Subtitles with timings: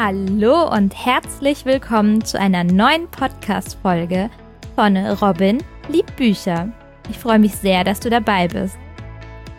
[0.00, 4.30] Hallo und herzlich willkommen zu einer neuen Podcast-Folge
[4.76, 6.72] von Robin liebt Bücher.
[7.10, 8.78] Ich freue mich sehr, dass du dabei bist.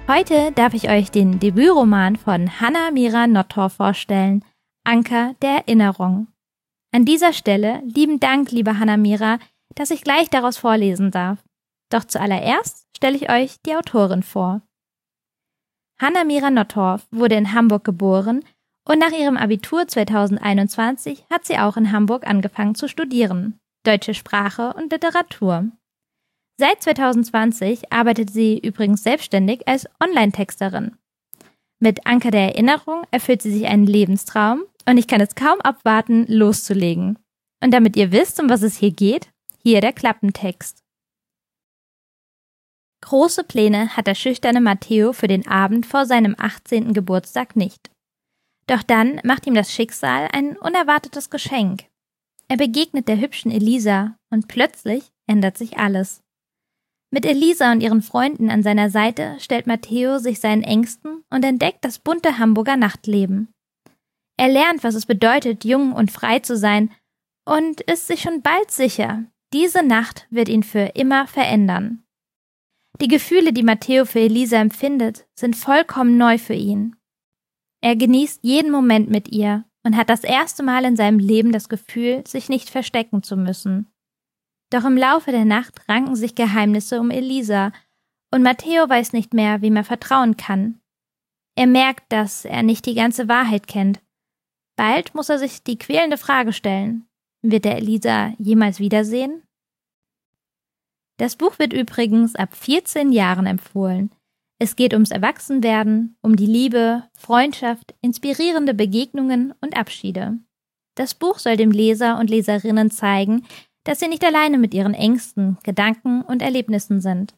[0.08, 4.46] Heute darf ich euch den Debütroman von Hannah Mira Nottor vorstellen,
[4.86, 6.28] Anker der Erinnerung.
[6.94, 9.40] An dieser Stelle lieben Dank, liebe Hannah Mira,
[9.76, 11.44] dass ich gleich daraus vorlesen darf.
[11.90, 14.62] Doch zuallererst stelle ich euch die Autorin vor.
[16.00, 18.46] Hannah Mira Nottorf wurde in Hamburg geboren
[18.90, 24.74] und nach ihrem Abitur 2021 hat sie auch in Hamburg angefangen zu studieren, deutsche Sprache
[24.74, 25.70] und Literatur.
[26.58, 30.98] Seit 2020 arbeitet sie übrigens selbstständig als Online-Texterin.
[31.80, 36.26] Mit Anker der Erinnerung erfüllt sie sich einen Lebenstraum und ich kann es kaum abwarten,
[36.28, 37.20] loszulegen.
[37.64, 39.30] Und damit ihr wisst, um was es hier geht,
[39.62, 40.84] hier der Klappentext.
[43.02, 46.94] Große Pläne hat der schüchterne Matteo für den Abend vor seinem 18.
[46.94, 47.92] Geburtstag nicht.
[48.70, 51.86] Doch dann macht ihm das Schicksal ein unerwartetes Geschenk.
[52.48, 56.22] Er begegnet der hübschen Elisa und plötzlich ändert sich alles.
[57.12, 61.84] Mit Elisa und ihren Freunden an seiner Seite stellt Matteo sich seinen Ängsten und entdeckt
[61.84, 63.50] das bunte Hamburger Nachtleben.
[64.38, 66.92] Er lernt, was es bedeutet, jung und frei zu sein
[67.46, 72.04] und ist sich schon bald sicher, diese Nacht wird ihn für immer verändern.
[73.02, 76.96] Die Gefühle, die Matteo für Elisa empfindet, sind vollkommen neu für ihn.
[77.82, 81.70] Er genießt jeden Moment mit ihr und hat das erste Mal in seinem Leben das
[81.70, 83.88] Gefühl, sich nicht verstecken zu müssen.
[84.70, 87.72] Doch im Laufe der Nacht ranken sich Geheimnisse um Elisa,
[88.32, 90.80] und Matteo weiß nicht mehr, wem er vertrauen kann.
[91.56, 94.02] Er merkt, dass er nicht die ganze Wahrheit kennt.
[94.76, 97.10] Bald muss er sich die quälende Frage stellen,
[97.42, 99.44] wird er Elisa jemals wiedersehen?
[101.18, 104.12] Das Buch wird übrigens ab 14 Jahren empfohlen.
[104.62, 110.38] Es geht ums Erwachsenwerden, um die Liebe, Freundschaft, inspirierende Begegnungen und Abschiede.
[110.96, 113.46] Das Buch soll dem Leser und Leserinnen zeigen,
[113.86, 117.36] dass sie nicht alleine mit ihren Ängsten, Gedanken und Erlebnissen sind.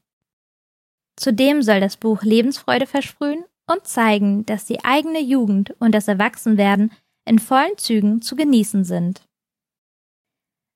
[1.16, 6.92] Zudem soll das Buch Lebensfreude versprühen und zeigen, dass die eigene Jugend und das Erwachsenwerden
[7.26, 9.22] in vollen Zügen zu genießen sind.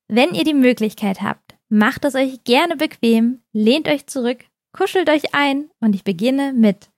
[0.07, 4.45] Wenn ihr die Möglichkeit habt, macht es euch gerne bequem, lehnt euch zurück
[4.77, 6.89] Kuschelt euch ein und ich beginne mit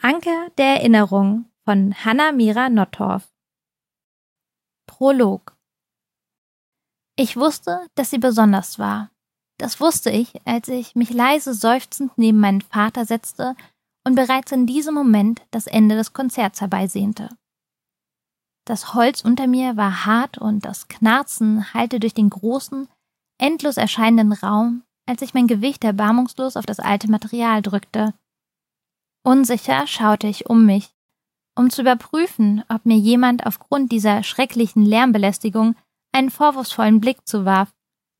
[0.00, 3.28] Anker der Erinnerung von Hanna Mira Nottorf.
[4.86, 5.54] Prolog
[7.16, 9.10] Ich wusste, dass sie besonders war.
[9.58, 13.56] Das wusste ich, als ich mich leise seufzend neben meinen Vater setzte
[14.06, 17.28] und bereits in diesem Moment das Ende des Konzerts herbeisehnte.
[18.64, 22.88] Das Holz unter mir war hart und das Knarzen hallte durch den großen,
[23.38, 28.12] endlos erscheinenden Raum als ich mein Gewicht erbarmungslos auf das alte Material drückte.
[29.22, 30.90] Unsicher schaute ich um mich,
[31.56, 35.74] um zu überprüfen, ob mir jemand aufgrund dieser schrecklichen Lärmbelästigung
[36.12, 37.72] einen vorwurfsvollen Blick zuwarf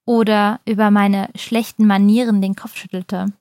[0.07, 3.33] oder über meine schlechten Manieren den Kopf schüttelte.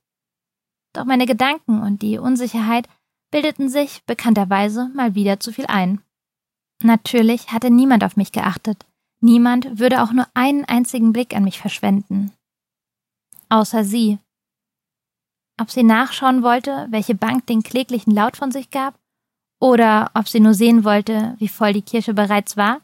[0.94, 2.90] Doch meine Gedanken und die Unsicherheit
[3.32, 6.02] bildeten sich bekannterweise mal wieder zu viel ein.
[6.84, 8.86] Natürlich hatte niemand auf mich geachtet,
[9.22, 12.32] niemand würde auch nur einen einzigen Blick an mich verschwenden
[13.50, 14.20] außer sie.
[15.60, 19.00] Ob sie nachschauen wollte, welche Bank den kläglichen Laut von sich gab,
[19.60, 22.82] oder ob sie nur sehen wollte, wie voll die Kirche bereits war?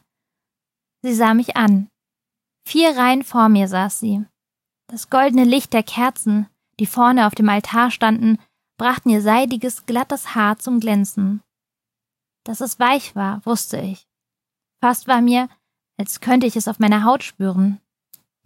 [1.02, 1.88] Sie sah mich an.
[2.66, 4.24] Vier Reihen vor mir saß sie.
[4.88, 6.48] Das goldene Licht der Kerzen,
[6.80, 8.38] die vorne auf dem Altar standen,
[8.76, 11.42] brachten ihr seidiges, glattes Haar zum Glänzen.
[12.44, 14.06] Dass es weich war, wusste ich.
[14.82, 15.48] Fast war mir,
[15.96, 17.80] als könnte ich es auf meiner Haut spüren.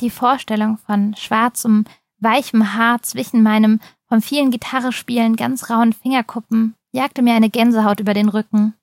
[0.00, 1.84] Die Vorstellung von schwarzem,
[2.18, 8.14] weichem Haar zwischen meinem vom vielen Gitarrespielen ganz rauen Fingerkuppen jagte mir eine Gänsehaut über
[8.14, 8.74] den Rücken.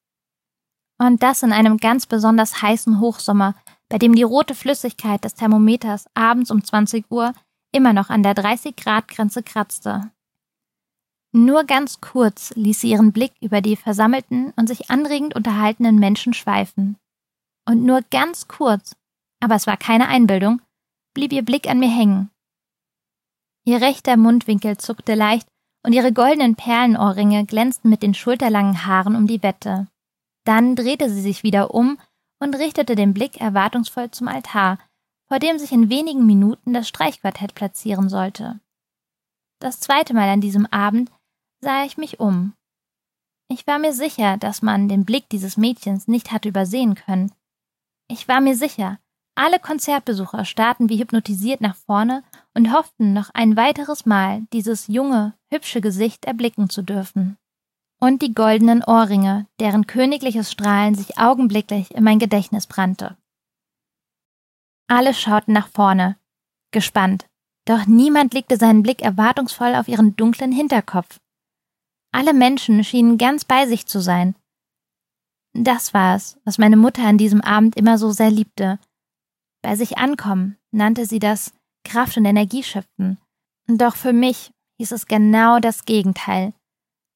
[0.98, 3.56] Und das in einem ganz besonders heißen Hochsommer,
[3.90, 7.34] bei dem die rote Flüssigkeit des Thermometers abends um 20 Uhr
[7.72, 10.10] immer noch an der 30 Grad Grenze kratzte.
[11.34, 16.34] Nur ganz kurz ließ sie ihren Blick über die versammelten und sich anregend unterhaltenen Menschen
[16.34, 16.96] schweifen.
[17.66, 18.96] Und nur ganz kurz,
[19.42, 20.62] aber es war keine Einbildung,
[21.14, 22.30] blieb ihr Blick an mir hängen,
[23.66, 25.48] Ihr rechter Mundwinkel zuckte leicht
[25.84, 29.88] und ihre goldenen Perlenohrringe glänzten mit den schulterlangen Haaren um die Wette.
[30.46, 31.98] Dann drehte sie sich wieder um
[32.40, 34.78] und richtete den Blick erwartungsvoll zum Altar,
[35.28, 38.60] vor dem sich in wenigen Minuten das Streichquartett platzieren sollte.
[39.60, 41.12] Das zweite Mal an diesem Abend
[41.62, 42.54] sah ich mich um.
[43.48, 47.32] Ich war mir sicher, dass man den Blick dieses Mädchens nicht hatte übersehen können.
[48.08, 49.00] Ich war mir sicher,
[49.36, 52.24] alle Konzertbesucher starrten wie hypnotisiert nach vorne
[52.54, 57.38] und hofften noch ein weiteres Mal dieses junge, hübsche Gesicht erblicken zu dürfen.
[58.00, 63.18] und die goldenen Ohrringe, deren königliches Strahlen sich augenblicklich in mein Gedächtnis brannte.
[64.88, 66.18] Alle schauten nach vorne,
[66.72, 67.26] gespannt,
[67.66, 71.20] doch niemand legte seinen Blick erwartungsvoll auf ihren dunklen Hinterkopf.
[72.12, 74.36] Alle Menschen schienen ganz bei sich zu sein.
[75.54, 78.78] Das war es, was meine Mutter an diesem Abend immer so sehr liebte.
[79.66, 81.52] Bei sich ankommen nannte sie das
[81.84, 83.18] Kraft und Energie schöpfen.
[83.66, 86.54] Doch für mich hieß es genau das Gegenteil.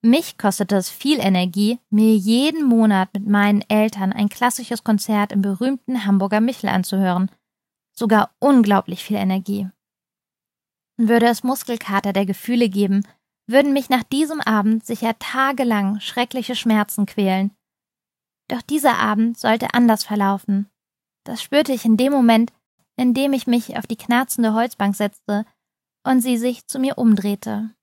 [0.02, 5.44] Mich kostete es viel Energie, mir jeden Monat mit meinen Eltern ein klassisches Konzert im
[5.44, 7.30] berühmten Hamburger Michel anzuhören.
[7.92, 9.70] Sogar unglaublich viel Energie.
[10.98, 13.06] Würde es Muskelkater der Gefühle geben,
[13.46, 17.52] würden mich nach diesem Abend sicher tagelang schreckliche Schmerzen quälen.
[18.48, 20.68] Doch dieser Abend sollte anders verlaufen.
[21.24, 22.52] Das spürte ich in dem Moment,
[22.96, 25.46] in dem ich mich auf die knarzende Holzbank setzte
[26.04, 27.74] und sie sich zu mir umdrehte.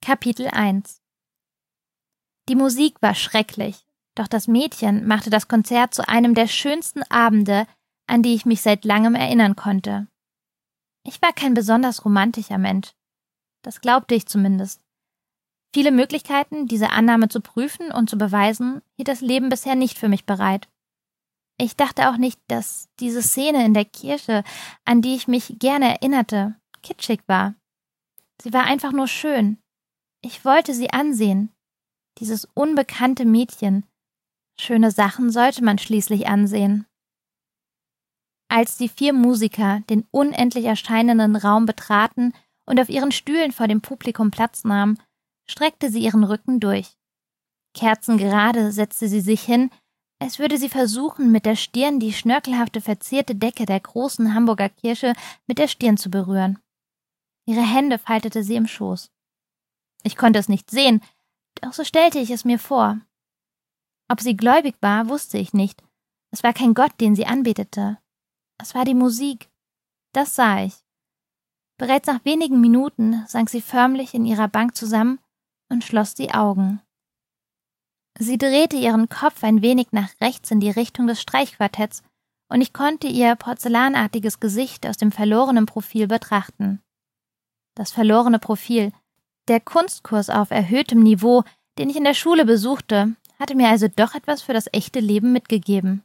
[0.00, 1.00] Kapitel 1
[2.48, 7.66] Die Musik war schrecklich, doch das Mädchen machte das Konzert zu einem der schönsten Abende,
[8.06, 10.06] an die ich mich seit langem erinnern konnte.
[11.06, 12.92] Ich war kein besonders romantischer Mensch.
[13.62, 14.83] Das glaubte ich zumindest.
[15.74, 20.08] Viele Möglichkeiten, diese Annahme zu prüfen und zu beweisen, hielt das Leben bisher nicht für
[20.08, 20.68] mich bereit.
[21.58, 24.44] Ich dachte auch nicht, dass diese Szene in der Kirche,
[24.84, 26.54] an die ich mich gerne erinnerte,
[26.84, 27.56] kitschig war.
[28.40, 29.58] Sie war einfach nur schön,
[30.24, 31.50] ich wollte sie ansehen.
[32.18, 33.84] Dieses unbekannte Mädchen.
[34.60, 36.86] Schöne Sachen sollte man schließlich ansehen.
[38.48, 42.32] Als die vier Musiker den unendlich erscheinenden Raum betraten
[42.64, 45.02] und auf ihren Stühlen vor dem Publikum Platz nahmen,
[45.46, 46.96] streckte sie ihren Rücken durch.
[47.74, 49.70] Kerzengerade setzte sie sich hin,
[50.20, 55.12] als würde sie versuchen, mit der Stirn die schnörkelhafte verzierte Decke der großen Hamburger Kirche
[55.46, 56.58] mit der Stirn zu berühren.
[57.46, 59.10] Ihre Hände faltete sie im Schoß.
[60.02, 61.02] Ich konnte es nicht sehen,
[61.60, 63.00] doch so stellte ich es mir vor.
[64.08, 65.82] Ob sie gläubig war, wusste ich nicht.
[66.30, 67.98] Es war kein Gott, den sie anbetete.
[68.58, 69.50] Es war die Musik.
[70.12, 70.74] Das sah ich.
[71.76, 75.18] Bereits nach wenigen Minuten sank sie förmlich in ihrer Bank zusammen
[75.74, 76.80] und schloss die Augen.
[78.18, 82.02] Sie drehte ihren Kopf ein wenig nach rechts in die Richtung des Streichquartetts,
[82.48, 86.80] und ich konnte ihr porzellanartiges Gesicht aus dem verlorenen Profil betrachten.
[87.74, 88.92] Das verlorene Profil,
[89.48, 91.42] der Kunstkurs auf erhöhtem Niveau,
[91.78, 95.32] den ich in der Schule besuchte, hatte mir also doch etwas für das echte Leben
[95.32, 96.04] mitgegeben.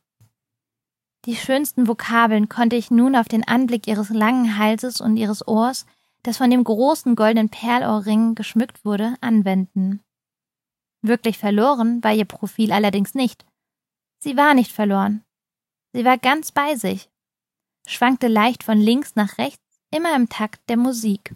[1.26, 5.86] Die schönsten Vokabeln konnte ich nun auf den Anblick ihres langen Halses und ihres Ohrs,
[6.24, 10.02] das von dem großen goldenen Perlohrring geschmückt wurde, anwenden.
[11.02, 13.46] Wirklich verloren war ihr Profil allerdings nicht.
[14.20, 15.24] Sie war nicht verloren.
[15.94, 17.10] Sie war ganz bei sich,
[17.88, 21.36] schwankte leicht von links nach rechts, immer im Takt der Musik.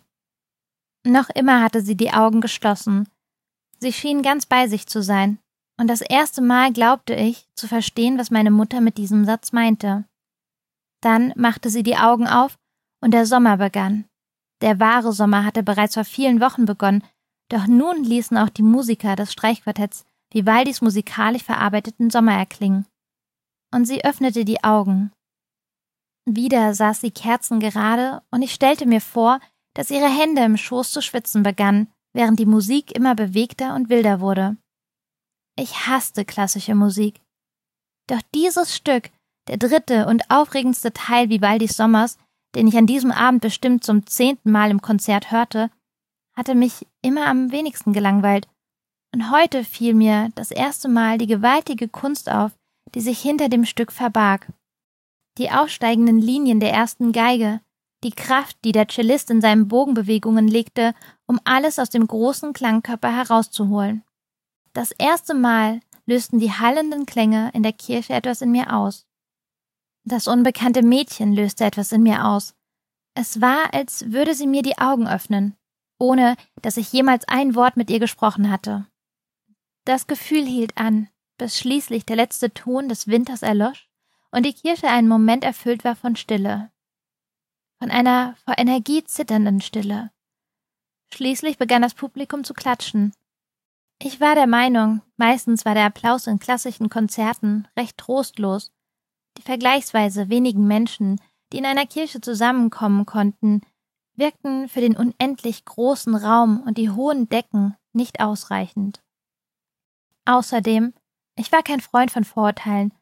[1.06, 3.10] Noch immer hatte sie die Augen geschlossen.
[3.80, 5.40] Sie schien ganz bei sich zu sein,
[5.78, 10.06] und das erste Mal glaubte ich zu verstehen, was meine Mutter mit diesem Satz meinte.
[11.02, 12.58] Dann machte sie die Augen auf,
[13.02, 14.06] und der Sommer begann.
[14.64, 17.04] Der wahre Sommer hatte bereits vor vielen Wochen begonnen,
[17.50, 22.86] doch nun ließen auch die Musiker des Streichquartetts Vivaldis musikalisch verarbeiteten Sommer erklingen.
[23.76, 25.12] Und sie öffnete die Augen.
[26.26, 29.42] Wieder saß sie kerzengerade, und ich stellte mir vor,
[29.76, 34.22] dass ihre Hände im Schoß zu schwitzen begannen, während die Musik immer bewegter und wilder
[34.22, 34.56] wurde.
[35.60, 37.20] Ich hasste klassische Musik.
[38.08, 39.12] Doch dieses Stück,
[39.50, 42.18] der dritte und aufregendste Teil Vivaldis Sommers,
[42.56, 45.70] den ich an diesem Abend bestimmt zum zehnten Mal im Konzert hörte,
[46.36, 48.48] hatte mich immer am wenigsten gelangweilt.
[49.14, 52.52] Und heute fiel mir das erste Mal die gewaltige Kunst auf,
[52.96, 54.52] die sich hinter dem Stück verbarg.
[55.38, 57.62] Die aufsteigenden Linien der ersten Geige,
[58.04, 60.94] die Kraft, die der Cellist in seinen Bogenbewegungen legte,
[61.26, 64.04] um alles aus dem großen Klangkörper herauszuholen.
[64.74, 69.06] Das erste Mal lösten die hallenden Klänge in der Kirche etwas in mir aus.
[70.04, 72.56] Das unbekannte Mädchen löste etwas in mir aus.
[73.16, 75.56] Es war, als würde sie mir die Augen öffnen,
[76.00, 78.86] ohne dass ich jemals ein Wort mit ihr gesprochen hatte.
[79.86, 83.90] Das Gefühl hielt an, bis schließlich der letzte Ton des Winters erlosch
[84.32, 86.72] und die Kirche einen Moment erfüllt war von Stille
[87.84, 90.10] von einer vor Energie zitternden Stille.
[91.14, 93.12] Schließlich begann das Publikum zu klatschen.
[94.00, 98.72] Ich war der Meinung, meistens war der Applaus in klassischen Konzerten recht trostlos.
[99.38, 101.20] Die vergleichsweise wenigen Menschen,
[101.52, 103.62] die in einer Kirche zusammenkommen konnten,
[104.16, 109.02] wirkten für den unendlich großen Raum und die hohen Decken nicht ausreichend.
[110.26, 110.94] Außerdem,
[111.36, 112.94] ich war kein Freund von Vorurteilen,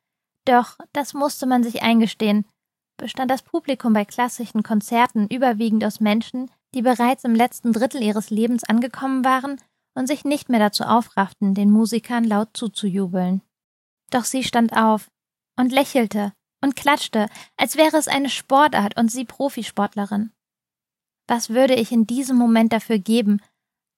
[0.46, 2.46] doch das musste man sich eingestehen,
[2.98, 8.30] bestand das Publikum bei klassischen Konzerten überwiegend aus Menschen, die bereits im letzten Drittel ihres
[8.30, 9.60] Lebens angekommen waren
[9.94, 13.42] und sich nicht mehr dazu aufrafften, den Musikern laut zuzujubeln.
[14.10, 15.11] Doch sie stand auf
[15.58, 17.28] und lächelte und klatschte,
[17.58, 20.32] als wäre es eine Sportart und sie Profisportlerin.
[21.28, 23.42] Was würde ich in diesem Moment dafür geben,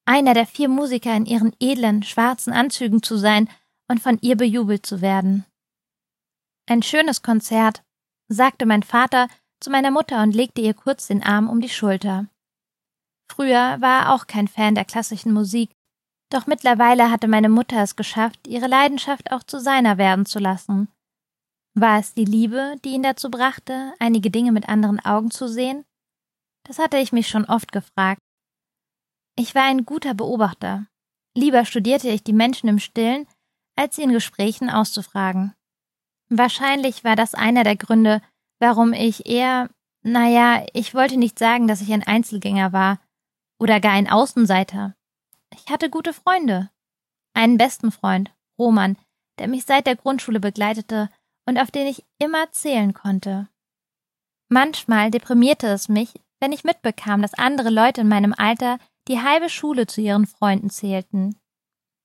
[0.05, 3.49] einer der vier Musiker in ihren edlen, schwarzen Anzügen zu sein
[3.87, 5.45] und von ihr bejubelt zu werden.
[6.67, 7.83] Ein schönes Konzert,
[8.27, 9.27] sagte mein Vater
[9.59, 12.27] zu meiner Mutter und legte ihr kurz den Arm um die Schulter.
[13.31, 15.71] Früher war er auch kein Fan der klassischen Musik,
[16.29, 20.87] doch mittlerweile hatte meine Mutter es geschafft, ihre Leidenschaft auch zu seiner werden zu lassen.
[21.75, 25.85] War es die Liebe, die ihn dazu brachte, einige Dinge mit anderen Augen zu sehen?
[26.67, 28.21] Das hatte ich mich schon oft gefragt.
[29.35, 30.85] Ich war ein guter Beobachter.
[31.35, 33.27] Lieber studierte ich die Menschen im Stillen,
[33.75, 35.53] als sie in Gesprächen auszufragen.
[36.29, 38.21] Wahrscheinlich war das einer der Gründe,
[38.59, 39.69] warum ich eher,
[40.03, 42.99] naja, ich wollte nicht sagen, dass ich ein Einzelgänger war
[43.59, 44.95] oder gar ein Außenseiter.
[45.51, 46.69] Ich hatte gute Freunde.
[47.33, 48.95] Einen besten Freund, Roman,
[49.39, 51.09] der mich seit der Grundschule begleitete
[51.45, 53.47] und auf den ich immer zählen konnte.
[54.49, 59.49] Manchmal deprimierte es mich, wenn ich mitbekam, dass andere Leute in meinem Alter die halbe
[59.49, 61.39] Schule zu ihren Freunden zählten.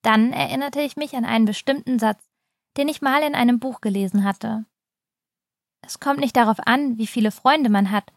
[0.03, 2.25] Dann erinnerte ich mich an einen bestimmten Satz,
[2.77, 4.65] den ich mal in einem Buch gelesen hatte.
[5.85, 8.13] Es kommt nicht darauf an, wie viele Freunde man hat,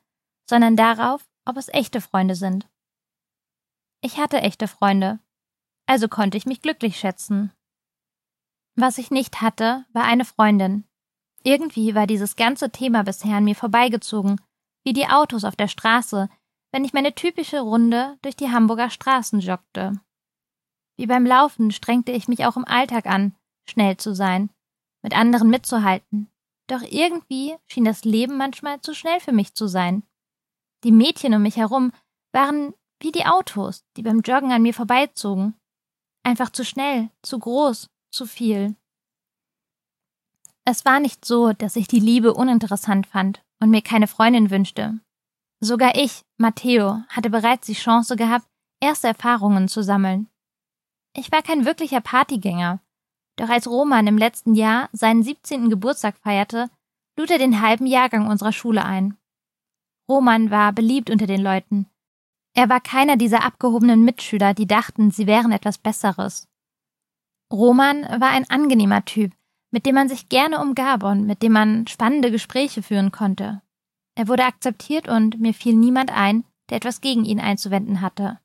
[0.49, 2.67] sondern darauf, ob es echte Freunde sind.
[4.01, 5.19] Ich hatte echte Freunde,
[5.85, 7.51] also konnte ich mich glücklich schätzen.
[8.75, 10.85] Was ich nicht hatte, war eine Freundin.
[11.43, 14.39] Irgendwie war dieses ganze Thema bisher an mir vorbeigezogen,
[14.83, 16.29] wie die Autos auf der Straße,
[16.71, 19.99] wenn ich meine typische Runde durch die Hamburger Straßen joggte.
[20.97, 23.35] Wie beim Laufen strengte ich mich auch im Alltag an,
[23.67, 24.51] schnell zu sein,
[25.01, 26.29] mit anderen mitzuhalten.
[26.67, 30.03] Doch irgendwie schien das Leben manchmal zu schnell für mich zu sein.
[30.83, 31.91] Die Mädchen um mich herum
[32.31, 35.55] waren wie die Autos, die beim Joggen an mir vorbeizogen.
[36.23, 38.75] Einfach zu schnell, zu groß, zu viel.
[40.65, 44.99] Es war nicht so, dass ich die Liebe uninteressant fand und mir keine Freundin wünschte.
[45.59, 48.47] Sogar ich, Matteo, hatte bereits die Chance gehabt,
[48.79, 50.27] erste Erfahrungen zu sammeln.
[51.15, 52.79] Ich war kein wirklicher Partygänger,
[53.35, 55.69] doch als Roman im letzten Jahr seinen 17.
[55.69, 56.69] Geburtstag feierte,
[57.17, 59.17] lud er den halben Jahrgang unserer Schule ein.
[60.07, 61.87] Roman war beliebt unter den Leuten.
[62.53, 66.47] Er war keiner dieser abgehobenen Mitschüler, die dachten, sie wären etwas Besseres.
[67.51, 69.33] Roman war ein angenehmer Typ,
[69.71, 73.61] mit dem man sich gerne umgab und mit dem man spannende Gespräche führen konnte.
[74.15, 78.39] Er wurde akzeptiert und mir fiel niemand ein, der etwas gegen ihn einzuwenden hatte.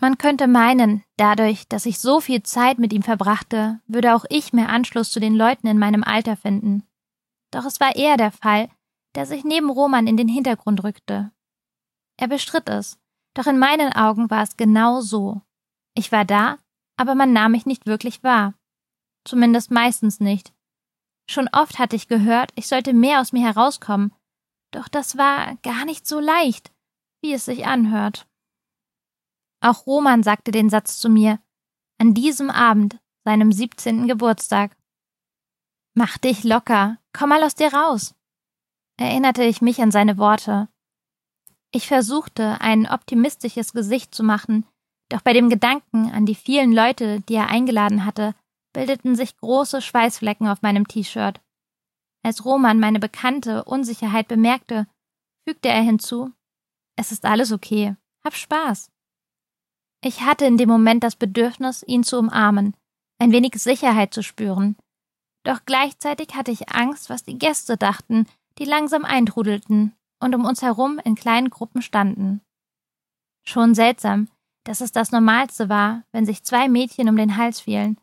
[0.00, 4.52] Man könnte meinen, dadurch, dass ich so viel Zeit mit ihm verbrachte, würde auch ich
[4.52, 6.82] mehr Anschluss zu den Leuten in meinem Alter finden.
[7.52, 8.68] Doch es war eher der Fall,
[9.14, 11.30] der sich neben Roman in den Hintergrund rückte.
[12.16, 12.98] Er bestritt es,
[13.34, 15.42] doch in meinen Augen war es genau so.
[15.94, 16.58] Ich war da,
[16.96, 18.54] aber man nahm mich nicht wirklich wahr.
[19.24, 20.52] Zumindest meistens nicht.
[21.30, 24.12] Schon oft hatte ich gehört, ich sollte mehr aus mir herauskommen,
[24.72, 26.72] doch das war gar nicht so leicht,
[27.22, 28.26] wie es sich anhört.
[29.60, 31.38] Auch Roman sagte den Satz zu mir,
[31.98, 34.08] an diesem Abend, seinem 17.
[34.08, 34.76] Geburtstag.
[35.94, 38.14] Mach dich locker, komm mal aus dir raus,
[38.98, 40.68] erinnerte ich mich an seine Worte.
[41.70, 44.66] Ich versuchte, ein optimistisches Gesicht zu machen,
[45.10, 48.34] doch bei dem Gedanken an die vielen Leute, die er eingeladen hatte,
[48.72, 51.40] bildeten sich große Schweißflecken auf meinem T-Shirt.
[52.22, 54.86] Als Roman meine bekannte Unsicherheit bemerkte,
[55.46, 56.32] fügte er hinzu
[56.96, 57.96] Es ist alles okay.
[58.24, 58.90] Hab Spaß.
[60.04, 62.76] Ich hatte in dem Moment das Bedürfnis, ihn zu umarmen,
[63.18, 64.76] ein wenig Sicherheit zu spüren.
[65.44, 68.26] Doch gleichzeitig hatte ich Angst, was die Gäste dachten,
[68.58, 72.40] die langsam eintrudelten und um uns herum in kleinen Gruppen standen.
[73.44, 74.28] Schon seltsam,
[74.64, 77.96] dass es das Normalste war, wenn sich zwei Mädchen um den Hals fielen.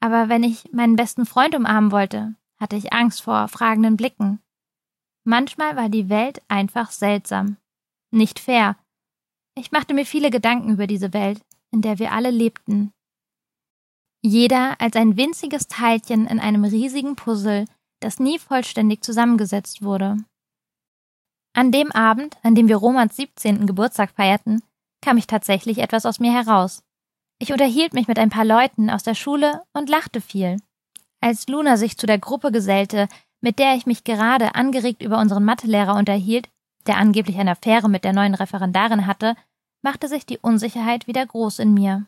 [0.00, 4.40] Aber wenn ich meinen besten Freund umarmen wollte, hatte ich Angst vor fragenden Blicken.
[5.24, 7.56] Manchmal war die Welt einfach seltsam.
[8.10, 8.76] Nicht fair.
[9.56, 11.40] Ich machte mir viele Gedanken über diese Welt,
[11.72, 12.92] in der wir alle lebten.
[14.22, 17.66] Jeder als ein winziges Teilchen in einem riesigen Puzzle,
[18.00, 20.16] das nie vollständig zusammengesetzt wurde.
[21.54, 23.66] An dem Abend, an dem wir Romans 17.
[23.66, 24.62] Geburtstag feierten,
[25.00, 26.82] kam ich tatsächlich etwas aus mir heraus.
[27.38, 30.56] Ich unterhielt mich mit ein paar Leuten aus der Schule und lachte viel.
[31.20, 33.08] Als Luna sich zu der Gruppe gesellte,
[33.40, 36.48] mit der ich mich gerade angeregt über unseren Mathelehrer unterhielt,
[36.86, 39.34] der angeblich eine Affäre mit der neuen Referendarin hatte,
[39.82, 42.06] machte sich die Unsicherheit wieder groß in mir.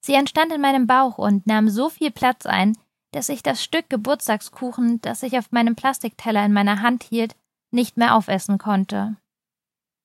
[0.00, 2.76] Sie entstand in meinem Bauch und nahm so viel Platz ein,
[3.12, 7.36] dass ich das Stück Geburtstagskuchen, das ich auf meinem Plastikteller in meiner Hand hielt,
[7.70, 9.16] nicht mehr aufessen konnte.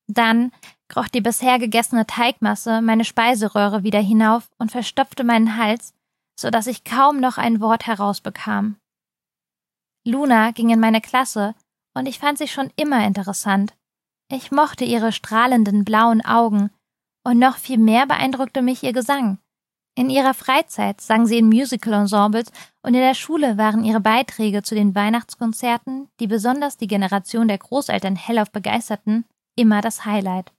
[0.07, 0.51] Dann
[0.89, 5.93] kroch die bisher gegessene Teigmasse meine Speiseröhre wieder hinauf und verstopfte meinen Hals,
[6.38, 8.75] so dass ich kaum noch ein Wort herausbekam.
[10.05, 11.55] Luna ging in meine Klasse
[11.93, 13.75] und ich fand sie schon immer interessant.
[14.31, 16.72] Ich mochte ihre strahlenden blauen Augen
[17.24, 19.39] und noch viel mehr beeindruckte mich ihr Gesang.
[19.96, 22.51] In ihrer Freizeit sang sie in Musical-Ensembles
[22.84, 27.58] und in der Schule waren ihre Beiträge zu den Weihnachtskonzerten, die besonders die Generation der
[27.58, 30.53] Großeltern hellauf begeisterten, immer das Highlight.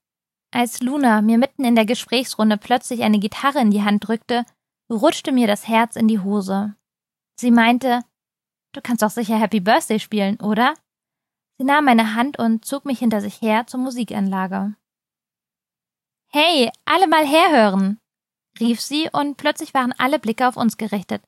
[0.52, 4.45] Als Luna mir mitten in der Gesprächsrunde plötzlich eine Gitarre in die Hand drückte,
[4.90, 6.75] rutschte mir das Herz in die Hose.
[7.37, 8.00] Sie meinte,
[8.73, 10.75] Du kannst doch sicher Happy Birthday spielen, oder?
[11.59, 14.75] Sie nahm meine Hand und zog mich hinter sich her zur Musikanlage.
[16.33, 17.99] Hey, alle mal herhören!
[18.61, 21.23] rief sie und plötzlich waren alle Blicke auf uns gerichtet.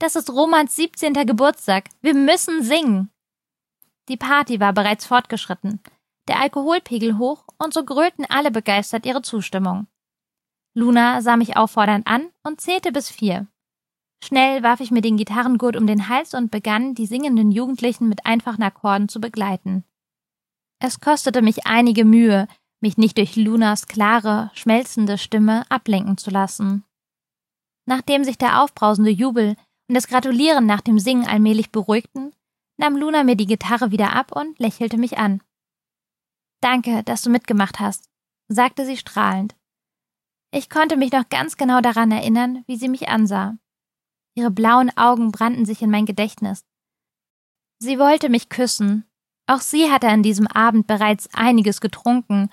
[0.00, 1.14] Das ist Romans 17.
[1.26, 1.88] Geburtstag.
[2.00, 3.10] Wir müssen singen.
[4.08, 5.80] Die Party war bereits fortgeschritten,
[6.28, 9.86] der Alkoholpegel hoch und so grölten alle begeistert ihre Zustimmung.
[10.74, 13.46] Luna sah mich auffordernd an und zählte bis vier.
[14.24, 18.24] Schnell warf ich mir den Gitarrengurt um den Hals und begann, die singenden Jugendlichen mit
[18.24, 19.84] einfachen Akkorden zu begleiten.
[20.80, 22.48] Es kostete mich einige Mühe,
[22.80, 26.84] mich nicht durch Lunas klare, schmelzende Stimme ablenken zu lassen.
[27.86, 29.56] Nachdem sich der aufbrausende Jubel
[29.88, 32.32] und das Gratulieren nach dem Singen allmählich beruhigten,
[32.78, 35.42] nahm Luna mir die Gitarre wieder ab und lächelte mich an.
[36.64, 38.08] Danke, dass du mitgemacht hast,
[38.48, 39.54] sagte sie strahlend.
[40.50, 43.58] Ich konnte mich noch ganz genau daran erinnern, wie sie mich ansah.
[44.34, 46.64] Ihre blauen Augen brannten sich in mein Gedächtnis.
[47.80, 49.04] Sie wollte mich küssen.
[49.46, 52.48] Auch sie hatte an diesem Abend bereits einiges getrunken,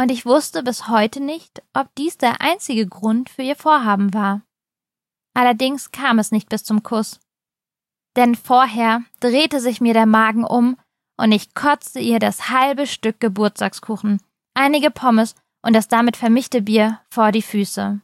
[0.00, 4.42] und ich wusste bis heute nicht, ob dies der einzige Grund für ihr Vorhaben war.
[5.34, 7.18] Allerdings kam es nicht bis zum Kuss.
[8.14, 10.76] Denn vorher drehte sich mir der Magen um
[11.18, 14.22] und ich kotzte ihr das halbe Stück Geburtstagskuchen,
[14.54, 18.00] einige Pommes und das damit vermischte Bier vor die Füße.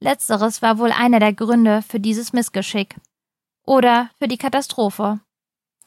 [0.00, 2.96] Letzteres war wohl einer der Gründe für dieses Missgeschick.
[3.64, 5.20] Oder für die Katastrophe.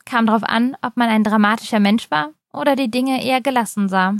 [0.05, 4.15] Kam darauf an, ob man ein dramatischer Mensch war oder die Dinge eher gelassen sah.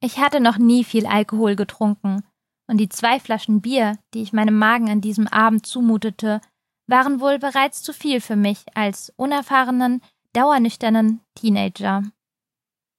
[0.00, 2.22] Ich hatte noch nie viel Alkohol getrunken,
[2.68, 6.40] und die zwei Flaschen Bier, die ich meinem Magen an diesem Abend zumutete,
[6.86, 10.02] waren wohl bereits zu viel für mich als unerfahrenen,
[10.36, 12.02] dauernüchternen Teenager.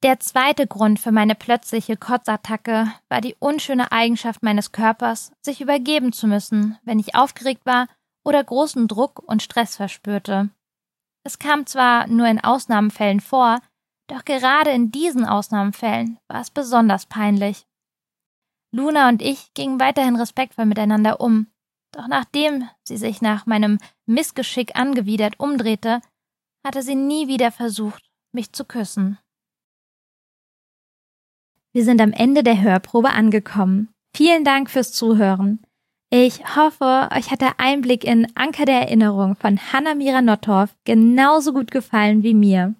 [0.03, 6.13] Der zweite Grund für meine plötzliche Kotzattacke war die unschöne Eigenschaft meines Körpers, sich übergeben
[6.13, 7.87] zu müssen, wenn ich aufgeregt war
[8.23, 10.49] oder großen Druck und Stress verspürte.
[11.23, 13.59] Es kam zwar nur in Ausnahmefällen vor,
[14.07, 17.67] doch gerade in diesen Ausnahmefällen war es besonders peinlich.
[18.71, 21.47] Luna und ich gingen weiterhin respektvoll miteinander um,
[21.91, 26.01] doch nachdem sie sich nach meinem Missgeschick angewidert umdrehte,
[26.67, 28.03] hatte sie nie wieder versucht,
[28.33, 29.17] mich zu küssen.
[31.71, 33.89] Wir sind am Ende der Hörprobe angekommen.
[34.13, 35.61] Vielen Dank fürs Zuhören.
[36.09, 41.53] Ich hoffe, euch hat der Einblick in Anker der Erinnerung von Hanna Mira Nottorf genauso
[41.53, 42.75] gut gefallen wie mir.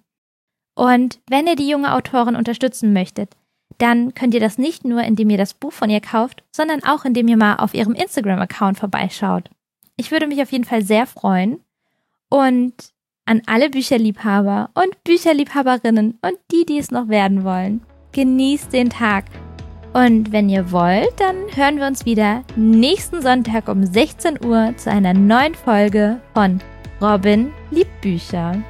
[0.74, 3.36] Und wenn ihr die junge Autorin unterstützen möchtet,
[3.78, 7.04] dann könnt ihr das nicht nur, indem ihr das Buch von ihr kauft, sondern auch
[7.04, 9.50] indem ihr mal auf ihrem Instagram-Account vorbeischaut.
[9.96, 11.60] Ich würde mich auf jeden Fall sehr freuen.
[12.28, 12.92] Und
[13.28, 19.26] an alle Bücherliebhaber und Bücherliebhaberinnen und die, die es noch werden wollen genießt den Tag.
[19.92, 24.90] Und wenn ihr wollt, dann hören wir uns wieder nächsten Sonntag um 16 Uhr zu
[24.90, 26.60] einer neuen Folge von
[27.00, 28.62] Robin liebt Bücher.